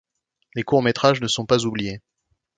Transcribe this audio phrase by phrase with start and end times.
[0.55, 2.01] Les courts métrages ne sont pas oubliés.